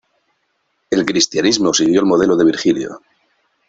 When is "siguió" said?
1.75-1.99